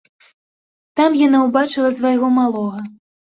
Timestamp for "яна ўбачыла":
1.27-1.91